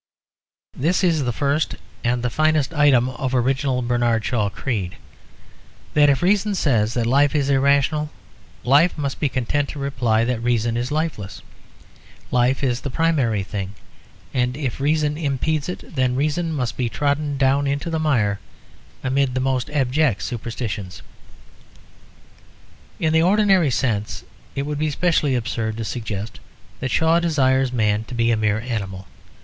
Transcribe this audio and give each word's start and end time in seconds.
This 0.75 1.03
is 1.03 1.25
the 1.25 1.31
first 1.31 1.75
and 2.03 2.25
finest 2.33 2.73
item 2.73 3.07
of 3.09 3.33
the 3.33 3.37
original 3.37 3.83
Bernard 3.83 4.25
Shaw 4.25 4.49
creed: 4.49 4.95
that 5.93 6.09
if 6.09 6.23
reason 6.23 6.55
says 6.55 6.95
that 6.95 7.05
life 7.05 7.35
is 7.35 7.51
irrational, 7.51 8.09
life 8.63 8.97
must 8.97 9.19
be 9.19 9.29
content 9.29 9.69
to 9.69 9.77
reply 9.77 10.25
that 10.25 10.39
reason 10.39 10.75
is 10.75 10.91
lifeless; 10.91 11.43
life 12.31 12.63
is 12.63 12.81
the 12.81 12.89
primary 12.89 13.43
thing, 13.43 13.75
and 14.33 14.57
if 14.57 14.79
reason 14.79 15.19
impedes 15.19 15.69
it, 15.69 15.83
then 15.95 16.15
reason 16.15 16.51
must 16.51 16.77
be 16.77 16.89
trodden 16.89 17.37
down 17.37 17.67
into 17.67 17.91
the 17.91 17.99
mire 17.99 18.39
amid 19.03 19.35
the 19.35 19.39
most 19.39 19.69
abject 19.69 20.23
superstitions. 20.23 21.03
In 22.99 23.13
the 23.13 23.21
ordinary 23.21 23.69
sense 23.69 24.23
it 24.55 24.63
would 24.63 24.79
be 24.79 24.89
specially 24.89 25.35
absurd 25.35 25.77
to 25.77 25.85
suggest 25.85 26.39
that 26.79 26.89
Shaw 26.89 27.19
desires 27.19 27.71
man 27.71 28.03
to 28.05 28.15
be 28.15 28.31
a 28.31 28.35
mere 28.35 28.61
animal. 28.61 29.05